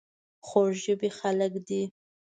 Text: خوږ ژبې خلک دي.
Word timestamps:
خوږ 0.47 0.71
ژبې 0.83 1.09
خلک 1.19 1.53
دي. 1.67 1.83